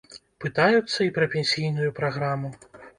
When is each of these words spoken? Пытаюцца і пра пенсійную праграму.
Пытаюцца 0.45 0.99
і 1.07 1.13
пра 1.19 1.29
пенсійную 1.37 1.95
праграму. 2.03 2.57